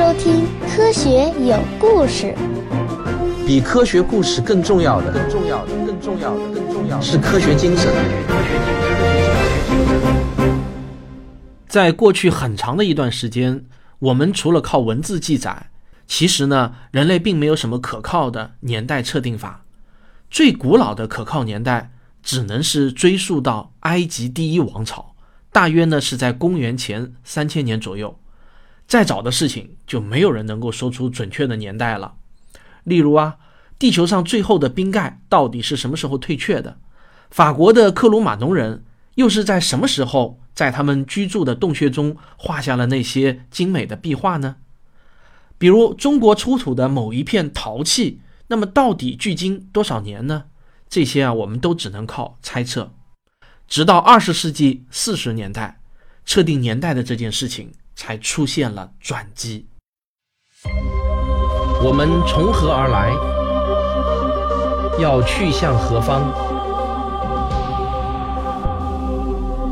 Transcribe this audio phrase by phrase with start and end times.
[0.00, 2.34] 收听《科学有故事》。
[3.46, 7.92] 比科学故事更重要的，更重要的，更重要的，更重要的是科学精神。
[11.68, 13.66] 在过去很长的一段时间，
[13.98, 15.68] 我们除了靠文字记载，
[16.06, 19.64] 其实呢，人类并没有什么可靠的年代测定法。
[20.30, 25.12] 最古老的可靠年代，只能是追溯到埃及第一王朝，
[25.52, 28.16] 大约呢是在公元前三千年左右。
[28.90, 32.16] 再早的事情，就没有人能够说出准确的年代了。
[32.82, 33.36] 例如啊，
[33.78, 36.76] 地球上最后的冰盖到底是什么时候退却的？
[37.30, 38.82] 法国的克鲁马农人
[39.14, 44.56] 又是在什么时候在他们居住的洞穴中画下了那些精美的壁画呢？
[45.56, 50.46] 比如中国出土的某一片陶器，那么到底距今多少年呢？
[50.88, 52.92] 这些啊，我们都只能靠猜测。
[53.68, 55.80] 直到二十世纪四十年代，
[56.26, 57.70] 测定年代的这件事情
[58.00, 59.68] 才出现了转机。
[61.84, 63.12] 我们从何而来？
[64.98, 66.22] 要去向何方？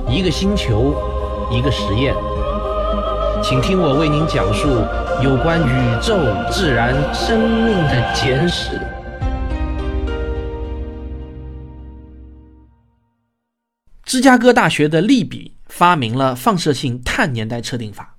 [0.07, 0.95] 一个星球，
[1.51, 2.15] 一个实验，
[3.43, 4.69] 请听我为您讲述
[5.25, 6.15] 有关宇宙、
[6.53, 8.79] 自然、生命的简史。
[14.05, 18.18] 芝加哥大学的利比发明了放射性碳年代测定法，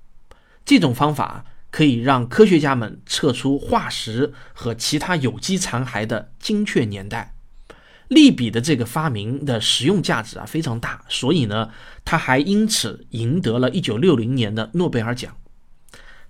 [0.70, 1.44] 这种方法。
[1.72, 7.32] 可以让科学家们测出化石和其他有机残骸的精确年代。
[8.08, 11.70] 利比的这个发明的实用价值啊非常大，所以呢，
[12.04, 15.36] 他还因此赢得了一九六零年的诺贝尔奖。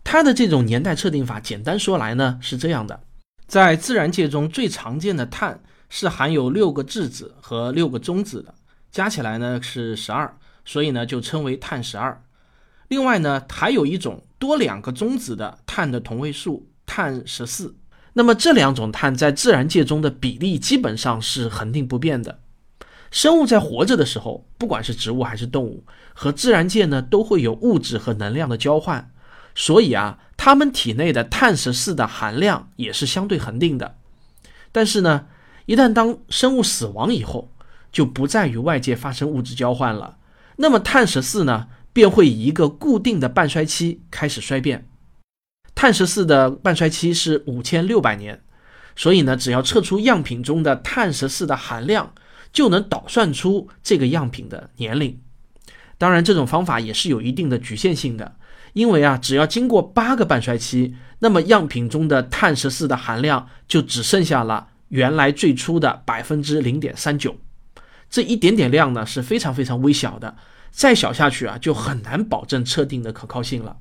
[0.04, 3.00] 他的这种年代测定法，简单说来呢是这样的：
[3.46, 8.54] 在自然界中最常见的碳是含有六个质子和六个中子的，
[8.92, 12.22] 加起来呢是十二，所以呢就称为碳十二。
[12.88, 17.76] 另外呢，还有一种多两个中子的碳的同位素，碳十四。
[18.14, 22.40] 那么这两种碳在自然界中的比例基本上是恒定不变的。
[23.12, 25.84] 生物在活着的时候，不管是植物还是动物，
[26.14, 29.12] 和自然界呢都会有物质和能量的交换，
[29.54, 33.96] 所以啊，它们体内的碳十四的含量也是相对恒定的。
[34.72, 35.26] 但是呢，
[35.66, 37.52] 一旦当生物死亡以后，
[37.92, 40.16] 就不再与外界发生物质交换了，
[40.56, 41.68] 那么碳十四呢？
[41.92, 44.86] 便会以一个固定的半衰期开始衰变。
[45.74, 48.42] 碳十四的半衰期是五千六百年，
[48.94, 52.12] 所以呢，只要测出样品中的碳十四的含量，
[52.52, 55.18] 就能导算出这个样品的年龄。
[55.96, 58.36] 当然，这种方法也是有一定的局限性的，
[58.72, 67.36] 因为啊，只要经过八个半衰期，那么样品中的碳十四的含量就只剩下了原来最初的百分之零点三九。
[68.10, 70.36] 这一点点量呢，是非常非常微小的。
[70.70, 73.76] 再小下去啊，就很难保证测定的可靠性了。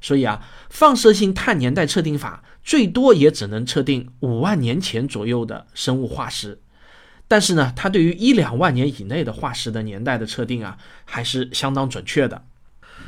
[0.00, 6.60] 所以啊，放射性碳年代测定法最多也只能测定五万年前左右的生物化石。
[7.26, 12.44] 但是呢，它对于一两万年以内的化石的年代的测定啊，还是相当准确的。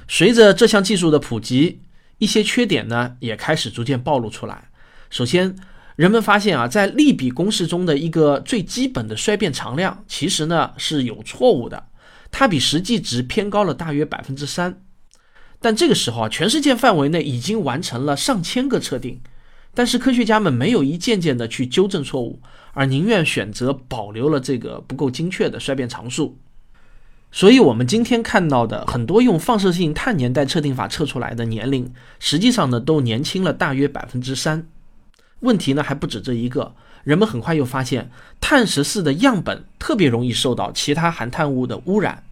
[0.08, 1.80] 随着这项技术的普及，
[2.16, 4.68] 一些缺点呢也开始逐渐暴露出来。
[5.10, 5.54] 首先，
[5.96, 11.84] 人们发现啊，在利比公式中的一个最基本的衰变常量，其实呢是有错误的。
[12.38, 14.82] 它比实际值偏高了大约百分之三，
[15.58, 19.22] 但这个时候啊，全世界范围内已经完成了上千个测定，
[19.72, 22.38] 但是科学家们没有一件件的去纠正错误，
[22.74, 26.36] 而宁愿选择保留了这个不够精确的衰变常数。
[27.32, 34.68] 所以，我们今天看到的很多用放射性碳年代测定法测出来的年龄，实际上呢都年轻了大约百分之三。
[35.40, 36.74] 问题呢还不止这一个。
[37.04, 38.10] 人们很快又发现，
[38.40, 42.24] 碳十四的样本特别容易受到其他含碳物的污染。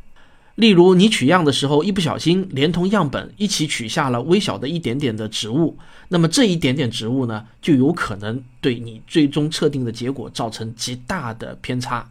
[0.56, 5.76] 例如，你取样的时候一不小心连同样本一起取下了微小的一点点的植物，
[6.08, 12.08] 那么这一点点植物呢，就有可能对你最终测定的结果造成极大的偏差。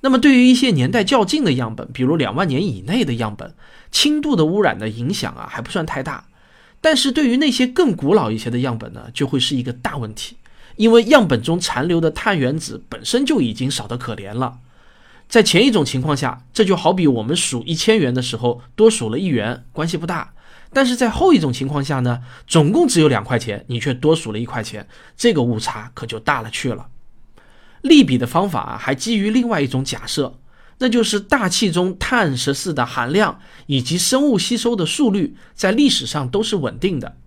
[0.00, 3.52] 那么，对于一些年代较近的样本，比如两万年以内的样本，
[3.90, 6.26] 轻度的污染的影响啊还不算太大。
[6.80, 10.36] 但是对于那些更古老一些的样本呢，就会是一个大问题。
[10.76, 14.58] 因为样本中残留的碳原子本身就已经少得可怜了，
[15.28, 20.32] 在前一种情况下，这就好比我们数一千元的时候多数了一元，关系不大；
[20.72, 26.88] 但是在后一种情况下呢，总共只有两块钱，你却多数了一块钱，这个误差可就大了去了。
[27.82, 30.40] 利比的方法啊还基于另外一种假设，
[30.78, 37.18] 那就是大气中碳十四的含量以及生物吸收的速率在历史上都是稳定的，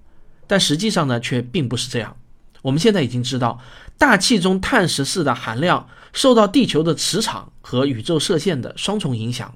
[0.47, 2.17] 但实际上呢，却并不是这样。
[2.63, 3.59] 我们现在已经知道，
[4.01, 9.53] 大气中碳十四的含量受到地球的磁场和宇宙射线的双重影响，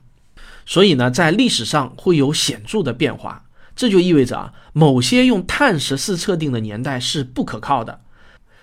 [0.68, 3.45] 所以呢，在历史上会有显著的变化。
[3.75, 8.01] 这就意味着啊，某些用碳十四测定的年代是不可靠的。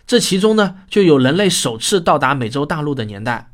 [0.06, 3.50] 这其中呢，就有人类首次到达美洲大陆的年代。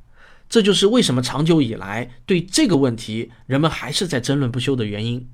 [0.50, 5.26] 这就是为什么长久以来对这个问题人们还是在争论不休的原因。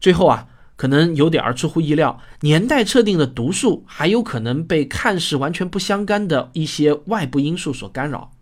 [0.00, 0.46] 最后啊，
[0.82, 8.32] 可能有点儿出乎意料，年代测定的读数还有可能被看似完全不相干的一些外部因素所干扰。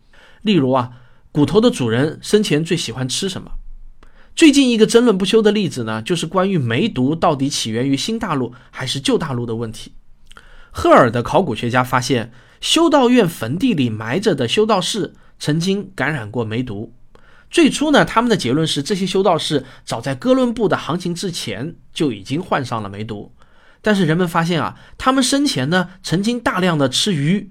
[0.41, 0.93] 例如啊，
[1.33, 3.51] 骨头的主人生前最喜欢吃什么？
[4.35, 9.93] 最近一个争论不休的例子呢，就是关于梅毒到底起源于新大陆还是旧大陆的问题。
[10.71, 12.33] 赫尔的考古学家发现，
[12.63, 15.13] 修道院坟地里埋着的修道士。
[15.39, 16.95] 曾经感染过梅毒。
[17.51, 23.33] 最初呢，他们的结论是这些修道士早在哥伦布的航行之前就已经患上了梅毒。
[23.83, 27.51] 但是人们发现啊，他们生前呢曾经大量的吃鱼，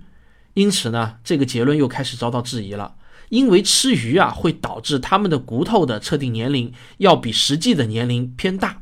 [0.53, 2.95] 因此呢，这个结论又开始遭到质疑了。
[3.29, 8.81] 因为吃鱼啊会导致他们的骨头的测定年龄要比实际的年龄偏大。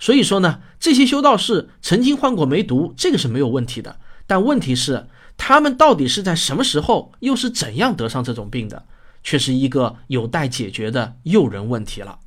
[0.00, 3.98] 所以说呢，这些修道士曾经患过梅毒，这个是没有问题的。
[4.26, 5.06] 但问题是。
[5.38, 8.84] 他们到底是在什么时候，又是怎样得上这种病的，
[9.22, 12.18] 却是一个有待解决的诱人问题了。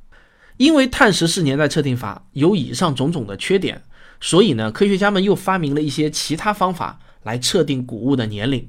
[0.56, 3.82] 因为碳十四年代测定法有以上种种的缺点，
[4.20, 8.68] 所以呢，科学家们又发明了一些其他方法来测定谷物的年龄，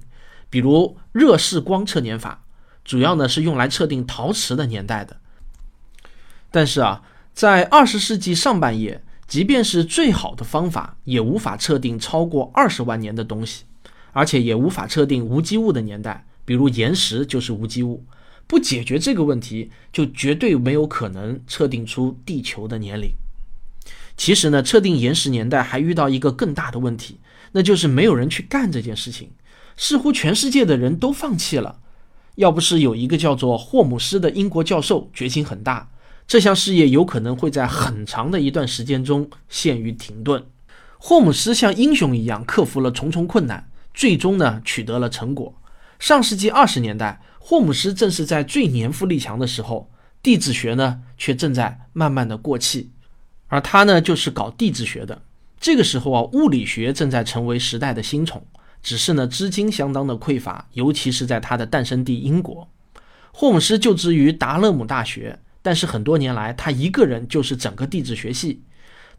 [0.50, 2.44] 比如热释光测年法，
[2.84, 5.18] 主要呢是用来测定陶瓷的年代的。
[6.52, 7.04] 但是啊，
[7.34, 13.64] 在二十世纪上半叶，即便是最好的方法，也无法测定超过二十万年的东西。
[14.14, 18.04] 而且也无法测定无机物的年代，比如岩石就是无机物。
[18.48, 23.12] 不解决这个问题，就绝对没有可能测定出地球的年龄。
[24.16, 27.20] 其实呢，测定岩石年代还遇到一个更大的问题，
[27.52, 29.32] 那就是没有人去干这件事情。
[29.76, 31.80] 似乎全世界的人都放弃了。
[32.36, 35.90] 要不是有一个叫做霍姆斯的英国教授决心很大，
[36.28, 40.44] 这项事业有可能会在很长的一段时间中陷于停顿。
[40.98, 43.70] 霍姆斯像英雄一样克服了重重困难。
[43.94, 45.60] 最终呢，取得了成果。
[45.98, 49.90] 上世纪二十年代，霍姆斯正是在最年富力强的时候，
[50.22, 52.92] 地质学呢却正在慢慢的过气，
[53.48, 55.22] 而他呢就是搞地质学的。
[55.58, 58.46] 这个时候啊，物理学正在成为时代的新宠，
[58.84, 62.68] 只是呢资金相当的匮乏，尤其是在他的诞生地英国。
[63.32, 68.64] 霍姆斯就职于达勒姆大学，但是很多年来，他一个人就是整个地质学系。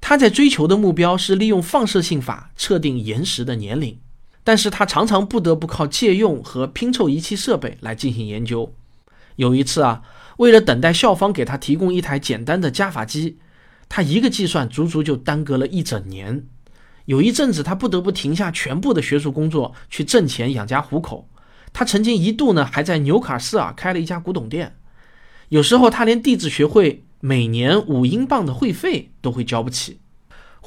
[0.03, 3.99] 他在追求的目标是利用放射性法测定岩石的年龄。
[4.49, 8.73] 但是他常常不得不靠借用和拼凑仪器设备来进行研究。
[9.37, 10.01] 有一次啊，
[10.39, 13.37] 为了等待校方给他提供一台简单的加法机，
[13.91, 16.47] 他一个计算足足就耽搁了一整年。
[17.05, 21.29] 有一阵子，他不得不停下全部的学术工作去挣钱养家糊口。
[21.75, 24.77] 他曾经一度呢，还在纽卡斯尔开了一家古董店。
[25.51, 29.99] 有时候，他连地质学会每年五英镑的会费都会交不起。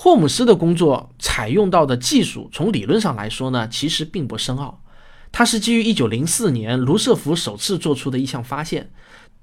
[0.04, 4.82] 霍姆斯的工作采用到的技术，从理论上来说呢，其实并不深奥。
[5.32, 8.90] 它是基于1904年卢瑟福首次做出的一项发现，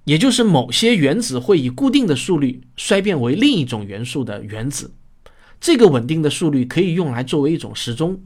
[0.03, 4.93] 也就是某些原子会以固定的速率衰变为另一种元素的原子。
[5.61, 8.21] 这个稳定的速率可以用来作为一种时钟。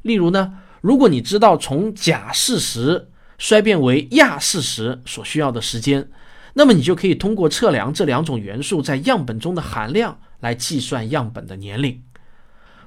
[0.00, 6.08] 例如呢，如果你知道从假事实衰变为亚事实所需要的时间，
[6.54, 10.18] 那么你就可以通过测量这两种元素在样本中的含量。
[10.44, 12.02] 来计算样本的年龄，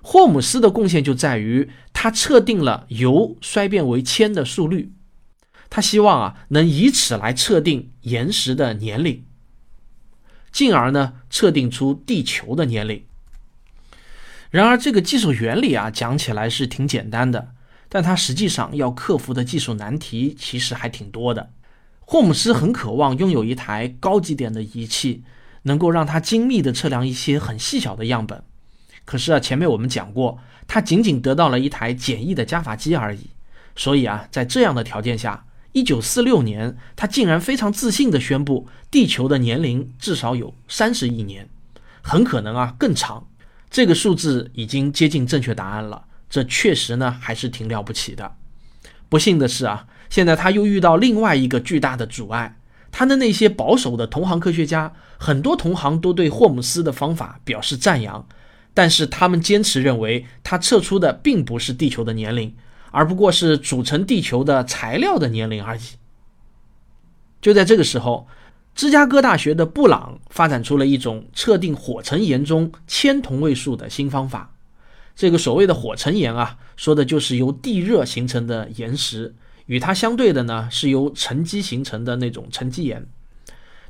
[0.03, 4.91] 霍姆斯的贡献就在于他测定了铀衰变为铅的速率，
[5.67, 9.23] 他希望啊能以此来测定岩石的年龄，
[10.51, 13.03] 进而呢测定出地球的年龄。
[14.51, 17.55] 然而这个技术原理啊讲起来是挺简单的，
[17.89, 21.49] 但它实际上要克服的技术难题其实还挺多的。
[22.01, 25.23] 霍姆斯很渴望拥有一台高级点的仪器。
[25.67, 28.41] 能够让他精密地测量一些很细小的样本，
[29.05, 33.29] 可是啊，前面我们讲过，他仅仅得到了一台简易的加法机而已。
[33.75, 41.47] 所以啊，在这样的条件下，一九四六年，他竟然非常自信地宣布，地球的年龄至少有三十亿年，
[42.01, 43.27] 很可能啊更长。
[43.69, 48.35] 这个数字已经接近正确答案了，这确实呢还是挺了不起的。
[49.09, 52.57] 不幸的是啊，现在他又遇到另外一个巨大的阻碍。
[52.89, 58.27] 他的那些保守的同行科学家，很多同行都对霍姆斯的方法表示赞扬，
[58.73, 62.55] 但是他们坚持认为他测出的并不是地球的年龄，
[62.91, 65.81] 而不过是组成地球的材料的年龄而已。
[67.41, 68.27] 就在这个时候，
[68.75, 74.53] 芝加哥大学的布朗发展出了一种测定火成岩中铅同位素的新方法。
[75.15, 79.33] 这个所谓的火成岩啊，说的就是由地热形成的岩石。
[79.65, 83.05] 与它相对的呢，是由沉积形成的那种沉积岩。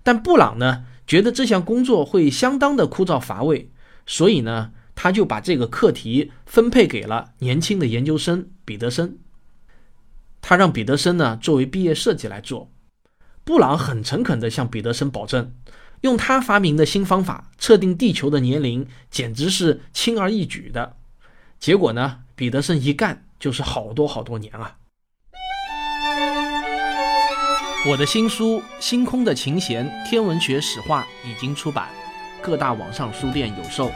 [0.04, 3.72] 但布朗呢，觉得这项工作会相当的枯燥乏味，
[4.06, 9.18] 所以呢，他就把这个课题分配给了年轻的研究生彼得森。
[10.42, 12.70] 他让彼得森呢作为毕业设计来做。
[13.44, 15.54] 布朗很诚恳地向彼得森保证，
[16.02, 20.98] 用他发明的新方法测定地球的年龄，简直是轻而易举的。
[21.58, 24.78] 结果呢，彼得森一干就是好多好多年啊。
[27.86, 31.90] 我的新书《星空的琴弦：天文学史话》已经出版，
[32.42, 33.92] 各大网上书店有售。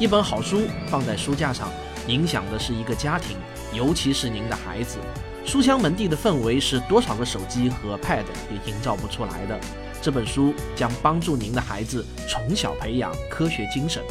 [0.00, 1.70] 一本好书放在书架上，
[2.08, 3.36] 影响的是一个家庭，
[3.72, 4.98] 尤其是您的孩子。
[5.46, 9.58] 书香门第的氛围是多少个手机和 Pad 也营造不出来的。
[10.02, 14.02] 这本书将帮助您的孩子从小培养科学精神。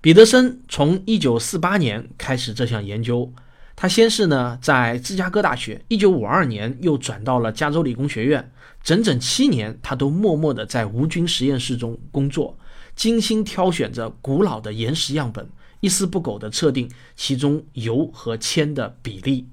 [0.00, 3.32] 彼得森从1948年开始这项研究。
[3.76, 8.50] 他先是呢在芝加哥大学，一九五二年又转到了加州理工学院，
[8.82, 12.58] 整整七年，他都默默地在无菌实验室中工作，
[12.94, 15.46] 精心挑选着古老的岩石样本，
[15.80, 19.46] 一丝不苟地测定其中铀和铅的比例。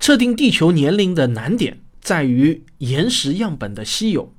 [0.00, 4.34] 测定地球年龄的难点在于岩石样本的稀有，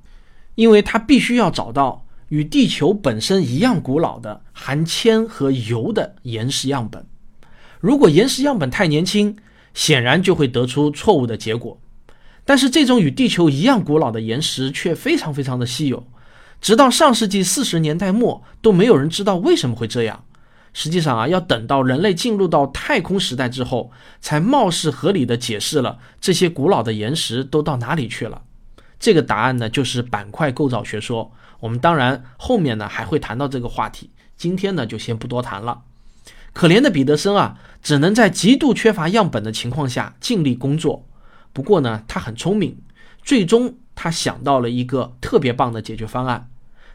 [0.54, 7.06] 因为他必须要找到与地球本身一样古老的含铅和铀的岩石样本。
[7.80, 9.36] 如果岩石样本太年轻，
[9.74, 11.80] 显然就会得出错误的结果。
[12.44, 16.06] 但是这种与地球一样古老的岩石却非常非常的稀有，
[16.60, 20.24] 直到上世纪四十年代末都没有人知道为什么会这样。
[20.72, 28.42] 实际上啊，要等到人类进入到太空时代之后，才貌似合理的解释了这些古老的岩石都到哪里去了。
[28.98, 31.32] 这个答案呢，就是板块构造学说。
[31.60, 35.82] 我们当然后面呢还会谈到这个话题，今天呢就先不多谈了。
[36.52, 41.06] 可怜的彼得森啊，只能在极度缺乏样本的情况下尽力工作。
[41.52, 42.78] 不过呢，他很聪明，
[43.22, 46.50] 最终他想到了一个特别棒的解决方案。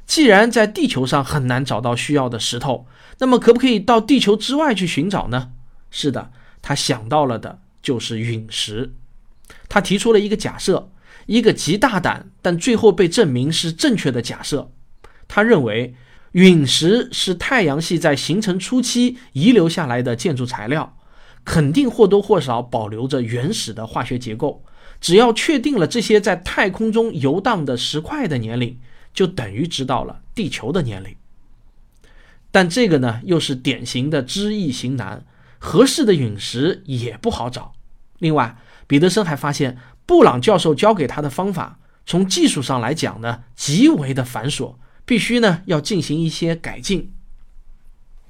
[0.05, 2.87] 既然在地球上很难找到需要的石头，
[3.19, 5.51] 那么可不可以到地球之外去寻找呢？
[5.89, 6.31] 是的，
[6.61, 8.93] 他想到了的就是陨石。
[9.69, 10.89] 他提出了一个假设，
[11.27, 14.71] 一个极大胆但最后被证明是正确的假设。
[15.29, 15.95] 他认为。
[16.33, 20.97] 陨石是太阳系在形成初期遗留下来的建筑材料，
[21.43, 24.63] 肯定或多或少保留着原始的化学结构。
[24.99, 28.79] 只要确定了这些在太空中游荡的石块的年龄，
[29.13, 31.15] 就等于知道了地球的年龄。
[32.49, 35.25] 但这个呢，又是典型的知易行难，
[35.59, 37.73] 合适的陨石也不好找。
[38.19, 44.75] 另外，彼得森还发现，布朗教授教给他的方法，从技术上来讲呢，极为的繁琐。
[45.05, 47.11] 必须呢要进行一些改进。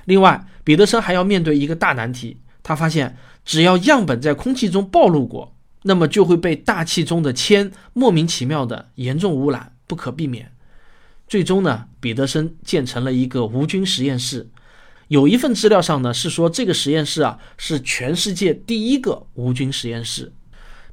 [0.06, 2.38] 另外，彼得森还要面对一个大难题。
[2.62, 10.52] 他发现，只要样本在空气中暴露过，那么就会被大气中的铅莫名其妙的严重污染，不可避免。
[11.28, 14.50] 最终呢，彼得森建成了一个无菌实验室。
[15.08, 20.34] 有一份资料上呢是说，这个实验室啊是全世界第一个无菌实验室。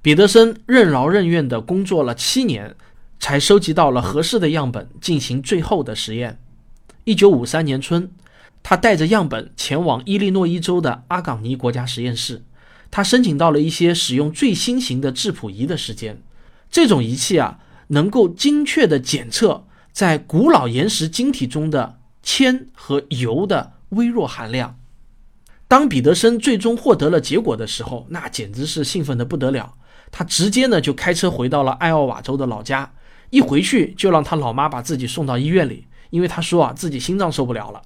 [0.03, 2.77] 彼得森任劳任怨地工作了七年。
[3.21, 6.41] 才收集到了合适的样本，进行最后的实验。
[7.05, 8.11] 一九五三年春，
[8.62, 12.43] 他带着样本前往伊利诺伊州的阿冈尼国家实验室。
[12.91, 16.21] 他申请到了一些使用最新型的质谱仪的时间。
[16.71, 24.79] 这种仪器啊，能够精确地检测在古老岩石晶体中的铅和铀的微弱含量。
[25.69, 29.75] 当彼得森最终获得了结果的时候，那简直是兴奋得不得了。
[30.11, 32.93] 他直接呢就开车回到了艾奥瓦州的老家。
[33.31, 37.83] 一回去就让他老妈把自己送到医院里，因为他说啊自己心脏受不了了。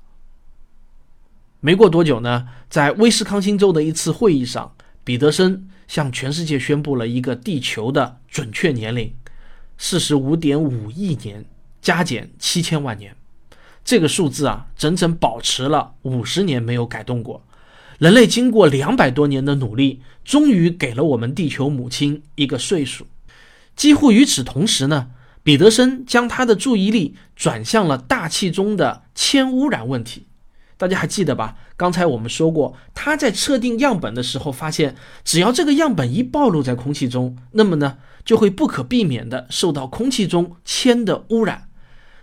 [1.61, 9.15] 没过多久呢，在威斯康星州的一次会议上，彼得森向全世界宣布了一个地球的准确年龄：
[9.79, 11.45] 四十五点五亿年
[11.81, 13.17] 加减七千万年。
[13.85, 17.43] 这个数字啊，整整保持了五十年没有改动过。
[17.99, 23.07] 人类经过两百多年的努力，终于给了我们地球母亲一个岁数。
[23.77, 25.11] 几乎与此同时呢。
[25.45, 30.27] 彼得森将他的注意力转向了大气中的铅污染问题。
[30.79, 31.57] 大家还记得吧？
[31.77, 41.69] 刚才我们说过，他在测定样本的时候发现，只要这个样本一暴露在空气中，那么呢，就会不可避免地受到空气中铅的污染。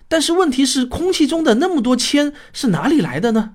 [0.08, 3.54] 但是问题是，空气中的那么多铅是哪里来的呢？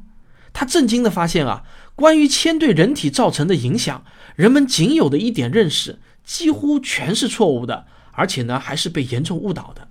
[0.53, 1.65] 他震惊地发现啊，
[1.97, 4.05] 关于铅对人体造成的影响，
[4.37, 7.87] 人们仅有的一点认识几乎全是错误的。
[8.17, 9.87] 而且呢，还是被严重误导的。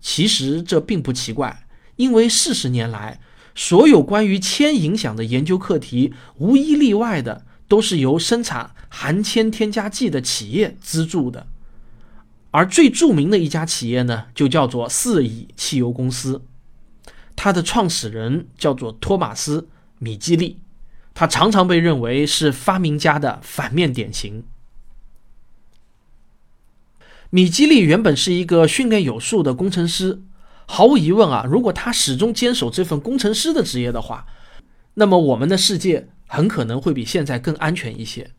[0.00, 3.20] 其实这并不奇怪，因为四十年来，
[3.54, 11.46] 所有关于铅影响的研究课题，无一例外的都是由生产含铅添加剂的企业资助的。
[12.50, 16.42] 而最著名的一家企业呢，就叫做四乙汽油公司。
[17.34, 19.62] 它的创始人叫做托马斯·
[19.98, 20.58] 米基利，
[21.14, 24.44] 他常常被认为是发明家的反面典型。
[27.34, 30.20] 米基利原本是一个训练有素的工程师，
[30.66, 34.26] 毫无疑问啊，如果他始终坚守这份工程师的职业的话，
[34.94, 38.32] 那么我们的世界很可能会比现在更安全一些。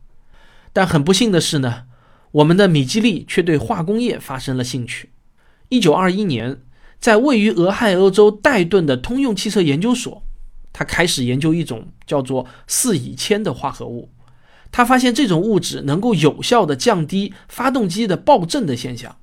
[0.72, 1.86] 但很不幸的是呢，
[2.34, 5.10] 我们的米基利却对化工业发生了兴趣。
[5.70, 6.62] 一九二一年。
[7.00, 10.24] 在位于俄亥俄州戴顿的通用汽车研究所，
[10.72, 14.10] 他开始研究一种叫做四乙铅的化合物。
[14.74, 19.15] 他发现这种物质能够有效地降低发动机的爆震的现象。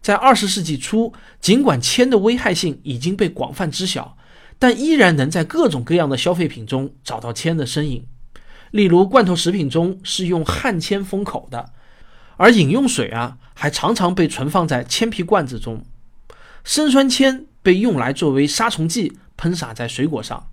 [0.00, 4.16] 在二十世纪初，尽管铅的危害性已经被广泛知晓，
[4.60, 8.06] 但依然能在各种各样的消费品中找到铅的身影。
[8.70, 11.70] 例如，罐头食品中是用焊铅封口的，
[12.36, 15.84] 而饮用水啊，还常常被存放在铅皮罐子中。
[16.62, 20.48] 砷酸铅被用来作为杀虫剂喷洒在水果上，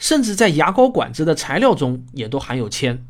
[0.00, 3.06] 甚至在牙膏管子的材料中也都含有铅。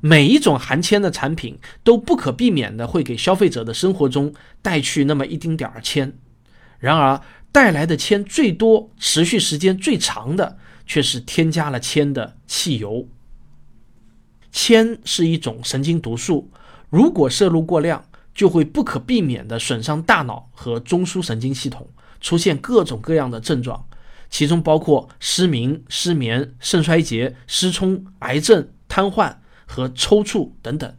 [0.00, 6.12] 每一种含铅的产品都不可避免的会给消费者的生活中带去那么一丁点儿铅。
[6.78, 13.08] 然而，带来的铅最多、持续时间最长的却是添加了铅的汽油。
[14.52, 16.50] 铅是一种神经毒素，
[16.88, 21.88] 如果摄入过量，就会不可避免地损伤大脑和中枢神经系统。
[22.20, 23.86] 出现各种各样的症状，
[24.28, 29.36] 其中包括失明、失眠、肾衰竭、失聪、癌症、瘫痪
[29.68, 30.96] 和抽搐等等。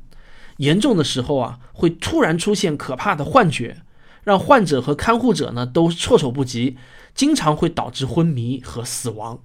[0.58, 3.82] 严重的时候啊，会突然出现可怕的幻觉，
[4.24, 6.78] 让患者和看护者呢都措手不及，
[7.14, 9.42] 经常会导致昏迷和死亡。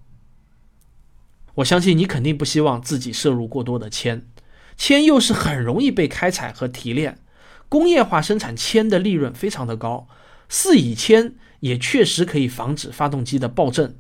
[1.55, 4.29] 我相信你肯定不希望自己摄入过多的铅，
[4.77, 7.19] 铅又是很容易被开采和提炼，
[7.69, 10.07] 工业化生产铅的利润非常的高，
[10.49, 11.35] 四乙铅。
[11.61, 13.97] 也确实可以防止发动机的爆震，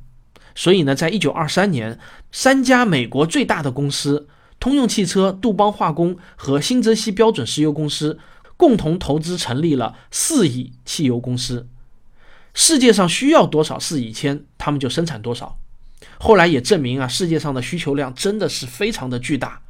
[0.54, 1.98] 所以呢，在一九二三年，
[2.30, 4.28] 三家美国最大的公司——
[4.60, 8.18] 通用汽车、杜邦化工和新泽西标准石油公司——
[8.56, 11.68] 共同投资成立了四乙汽油公司。
[12.54, 15.58] 世界上需要多少四乙铅，他们就生产多少。
[16.18, 19.62] 后来也证明啊，世界上的需求量真的是非常的巨大。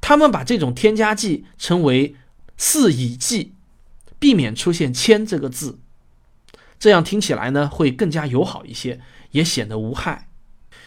[0.00, 2.16] 他们把这种添加剂称为
[2.56, 3.52] 四乙剂，
[4.18, 5.78] 避免出现铅这个字。
[6.80, 10.28] 这样听起来呢，会更加友好一些，也显得无害。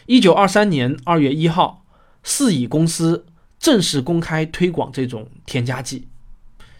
[0.07, 1.85] 一九二三年二月一号，
[2.23, 3.25] 四乙公司
[3.59, 6.07] 正式公开推广这种添加剂，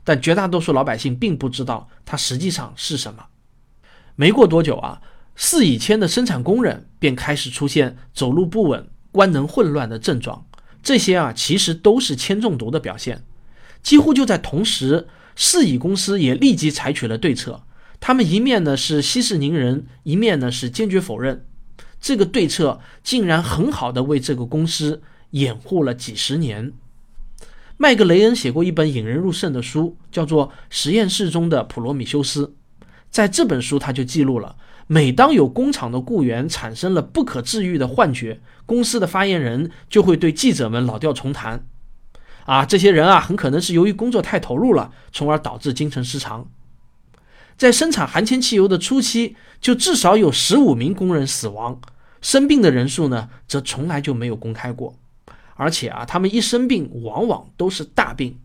[0.04, 3.26] 但绝大多数老百姓并不知道它实际上是什么。
[4.16, 5.02] 没过多久啊，
[5.36, 10.46] 四乙铅的生产工人便开始出现走路不稳、官能混乱的症状，
[10.84, 13.24] 这些啊其实都是铅中毒的表现。
[13.82, 17.64] 几乎就在同时，四乙公司也立即采取了对策。
[18.00, 21.46] 他们一面呢是息事宁人，一面呢是坚决否认。
[22.00, 25.02] 这个对策竟然很好的为这个公司
[25.36, 26.72] 掩护了几十年。
[27.78, 32.48] 麦格雷恩写过一本引人入胜的书，叫做《实验室中的普罗米修斯》。
[33.10, 34.56] 在这本书，他就记录了：
[34.88, 41.68] 每当有工厂的雇员产生了不可治愈的幻觉，公司的发言人就会对记者们老调重弹。
[42.46, 46.48] 啊，这些人啊，很可能是由于工作太投入了，从而导致精神失常。
[47.58, 51.82] 在生产含铅汽油的初期，就至少有十五名工人死亡，
[52.22, 54.96] 生病的人数呢，则从来就没有公开过。
[55.56, 58.38] 而且啊，他们一生病，往往都是大病。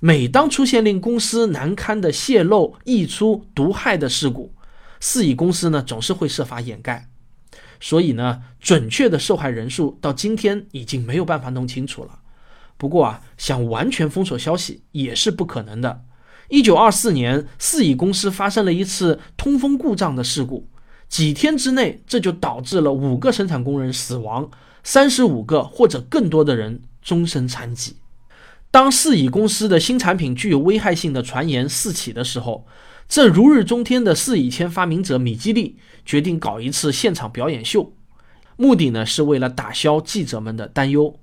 [0.00, 4.52] 每当出现令公司难堪的泄漏、溢出、毒害的事故，
[5.00, 7.08] 四乙公司呢，总是会设法掩盖。
[7.80, 12.20] 所以呢，准确的受害人数到今天已经没有办法弄清楚了。
[12.76, 16.02] 不过啊，想完全封锁消息也是不可能的。
[16.48, 20.68] 一九二四年，四乙公司发生了一次通风故障的事故，
[21.08, 24.48] 几天之内，这就导致了五个生产工人死亡，
[24.90, 27.96] 三十五个或者更多的人终身残疾。
[28.70, 32.66] 当四乙公司的新产品具有危害性的传言四起的时候，
[33.06, 37.92] 这如日中天的四乙铅发明者米基利决定搞一次现场表演秀，
[38.56, 41.14] 目的呢是为了打消记者们的担忧。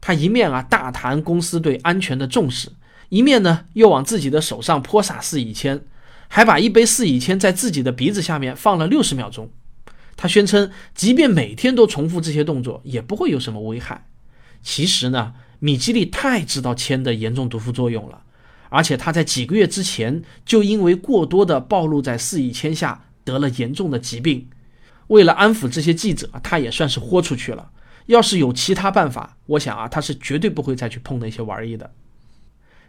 [0.00, 2.70] 他一面啊大谈公司对安全的重视。
[3.08, 5.80] 一面呢，又往自己的手上泼洒四乙铅，
[6.28, 9.50] 还把一杯四乙铅在自己的鼻子下面放了六十秒钟。
[10.18, 14.08] 他宣称，即便每天都重复这些动作，也不会有什么危害。
[14.60, 18.22] 其实呢，米基利太知道铅的严重毒副作用了，
[18.68, 24.48] 而且他在几个月之前就因为过多的暴露在四乙铅下得了严重的疾病。
[25.06, 27.70] 为了安抚这些记者，他也算是豁出去了。
[28.06, 31.92] 要是有其他办法，我想啊，他是绝对不会再去碰那些玩意的。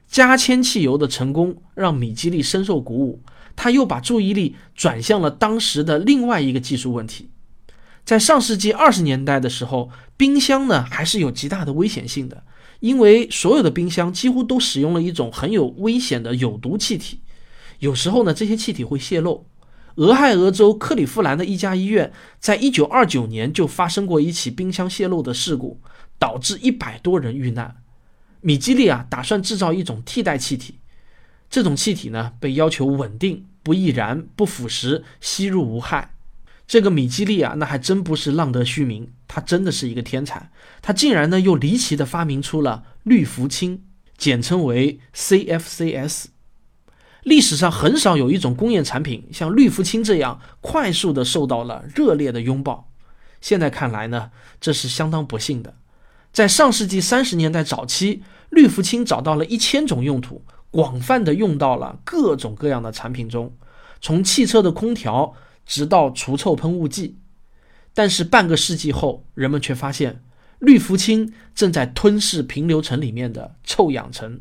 [0.09, 3.21] 加铅汽油的成功让米基利深受鼓舞，
[3.55, 7.29] 他又把注意力转向了当时的另外一个技术问题。
[8.03, 12.43] 在上世纪二十年代的时候，冰箱呢还是有极大的危险性的，
[12.79, 17.19] 因为所有的冰箱几乎都使用了一种很有危险的有毒气体。
[17.77, 19.45] 有时候呢，这些气体会泄漏。
[19.95, 25.79] 俄亥俄州克利夫兰的一家医院在一九二九年就发生过一起冰箱泄漏的事故，
[26.17, 27.75] 导致一百多人遇难。
[28.41, 30.75] 米基利啊打算制造一种替代气体，
[31.49, 36.15] 这种气体呢被要求稳定、不易燃、不腐蚀、吸入无害。
[36.67, 40.51] 这个米基利啊，那还真不是浪得虚名，他真的是一个天才。
[40.81, 43.83] 他竟然呢又离奇的发明出了氯氟氢，
[44.17, 46.25] 简称为 CFCs。
[47.23, 52.89] 历史上很少有一种工业产品像氯氟氢这样快速的受到了热烈的拥抱。
[53.41, 55.75] 现在看来呢，这是相当不幸的。
[56.31, 63.53] 在上世纪三十年代早期，氯氟氢找到了一千种用途，广泛的用到了各种各样的产品中，
[63.99, 65.33] 从汽车的空调
[65.65, 67.17] 直到除臭喷雾剂。
[67.93, 70.23] 但是半个世纪后，人们却发现
[70.59, 74.39] 氯氟氢正在吞噬平流层里面的臭氧层。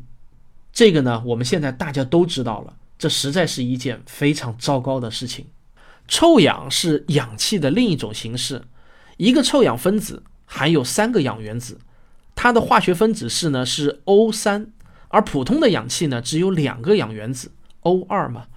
[0.71, 5.47] 这个呢，我们现在大家都知道了，这实在是一件非常糟糕的事情。
[6.07, 8.63] 臭氧是氧气的另一种形式，
[9.17, 11.77] 一个臭氧分子含有三个氧原子，
[12.33, 14.71] 它的化学分子式呢是 O 三，
[15.09, 18.47] 而普通的氧气呢只有两个氧原子 O 二嘛。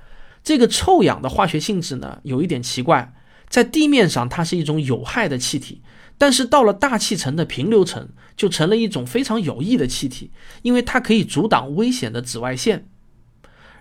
[0.43, 3.15] 这个臭氧的化学性质呢有一点奇怪，
[3.51, 5.83] 在地面上它是一种有害的气体。
[6.17, 10.31] 但是到了大气层的平流层，就成了一种非常有益的气体，
[10.63, 12.89] 因为它可以阻挡危险的紫外线。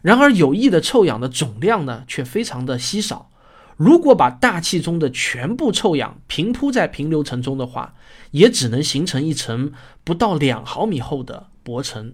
[0.02, 3.31] 然而，有益的臭氧的总量呢，却非常的稀少。
[3.78, 7.96] 如果把大气中的全部臭氧平铺在平流层中的话，
[8.32, 9.72] 也只能形成一层
[10.04, 12.14] 不到两毫米厚的薄层。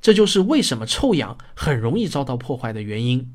[0.00, 3.32] 这就是为什么臭氧很容易遭到破坏的原因。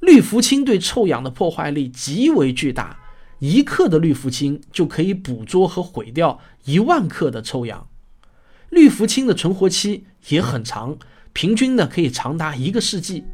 [0.00, 2.98] 氯氟氢对臭氧的破坏力极为巨大。
[3.40, 7.88] 一克的氯氟氢就可以捕捉和毁掉一万克的臭氧，
[8.68, 10.98] 氯氟氢的存活期也很长，
[11.32, 13.24] 平均呢可以长达一个世纪。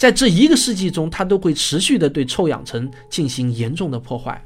[0.00, 4.42] 在这一个世纪中，它都会持续的对臭氧层进行严重的破坏。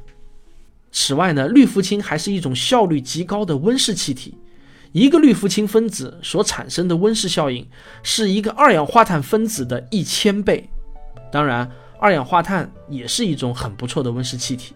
[0.91, 4.37] 此外呢，氯氟氢还是一种效率极高的温室气体，
[4.91, 7.65] 一个氯氟氢分子所产生的温室效应
[8.03, 10.69] 是一个二氧化碳分子的一千倍。
[11.31, 14.75] 当然，二氧化碳也是一种很不错的温室气体。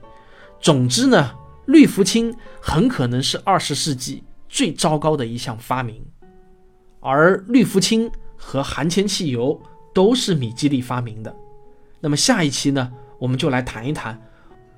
[0.60, 1.34] 总之呢，
[1.66, 6.00] 氯氟氢很可能是二十世纪最糟糕的一项发明，
[7.00, 9.60] 而氯氟氢和含铅汽油
[9.98, 11.34] 都是米基利发明的。
[11.98, 14.16] 那么下一期呢，我们就来谈一谈。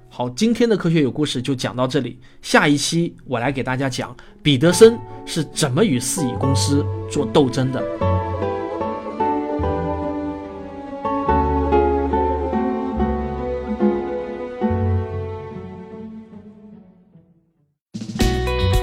[0.09, 7.85] 好，今天的科学有故事就讲到这里，下一期我来给大家讲彼得森是怎么与四乙公司做斗争的。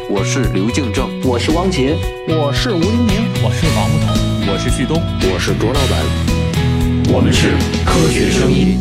[0.08, 1.97] 我是刘敬正，我是汪杰，
[2.28, 7.49] 我是吴黎明，我是王木头，我是旭东，我是卓老板，我们是
[7.86, 8.77] 科学声音。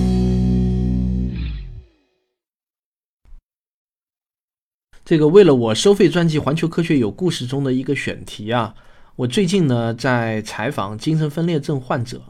[5.04, 8.76] 这个为了我收费专辑《环球科学有故事》中的一个选题啊，
[9.16, 12.22] 我最近呢在采访精神分裂症患者，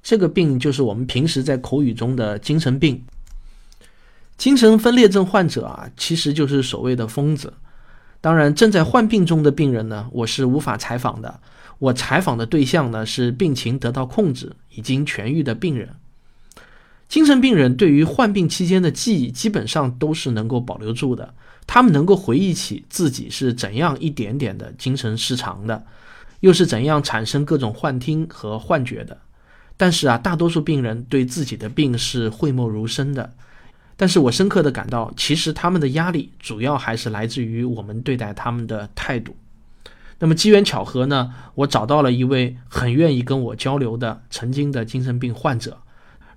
[0.00, 3.04] 这个病就是我们平时在口语中的精神病。
[4.36, 7.52] 精神分裂症患者啊，其实就是所谓的疯子。
[8.20, 11.40] 当然，正在患病中的病人呢，我是无法采访的。
[11.78, 15.90] 我采访的对象呢是病情得到控制、已经痊愈的病人。
[17.08, 21.34] 精神病人对于患病期间的记忆基本上都是能够保留住的，
[21.66, 25.84] 他们能够回忆起自己是怎样一点点的精神失常的，
[26.40, 29.16] 又是怎样产生各种幻听和幻觉的。
[29.76, 33.32] 但是啊，大多数病人对自己的病是讳莫如深的。
[33.98, 39.36] 但是我深刻的感到，其实他们的压力主要还是来自于我们对待他们的态度。
[40.18, 45.78] 那么机缘巧合呢，我找到了一位很愿意跟我交流的曾经的精神病患者。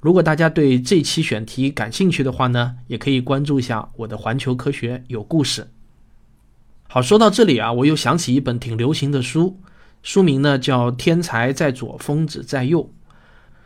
[0.02, 5.68] 如果大家对这期选题感兴趣的话呢，也可以关注一下我的环球科学有故事。
[6.88, 9.60] 好，说到这里啊，我又想起一本挺流行的书，
[10.02, 12.84] 书名呢叫《天才在左，疯子在右》，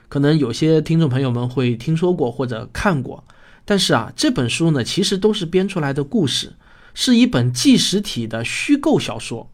[0.09, 3.23] 可能有些听众朋友们会听说过或者看过。
[3.63, 6.53] 但是啊，这本书呢，其实都是编出来的故事，
[6.93, 9.49] 是一本纪实体的虚构小说，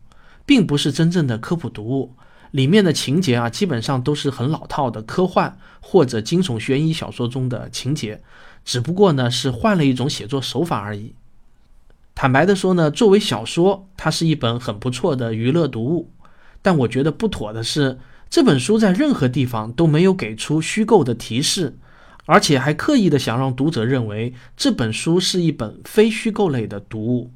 [0.50, 2.16] 并不是真正的科普读物。
[2.50, 8.24] 里面的情节啊，基本上都是很老套的科幻或者惊悚悬疑小说中的情节，
[8.66, 11.14] 只不过呢，是换了一种写作手法而已。
[12.16, 16.10] 坦白的说呢，作为小说，它是一本很不错的娱乐读物。
[16.64, 21.78] 但我觉得不妥的是，这本书在任何地方都没有给出虚构的提示。
[22.26, 27.32] 而且还刻意的想让读者认为这本书是一本非虚构类的读物。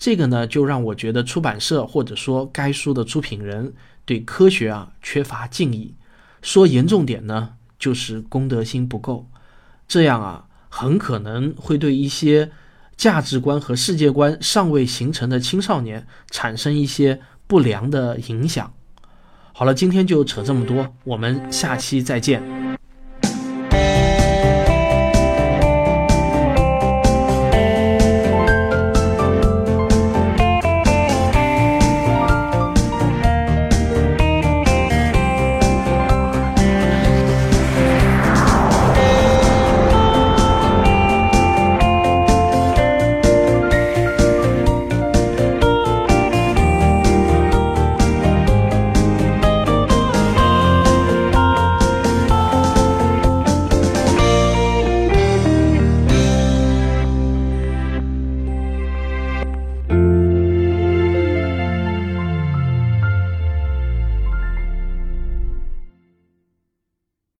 [0.00, 3.70] 这个呢，就让我觉得出版社或者说该书的出品人
[4.06, 5.94] 对科学啊缺乏敬意。
[6.40, 9.28] 说严重点呢，就是公德心不够。
[9.86, 12.50] 这样啊，很可能会对一些
[12.96, 18.72] 价值观和世界观尚未形成的青少年产生一些不良的影响。
[19.52, 22.59] 好了，今天就扯这么多，我们下期再见。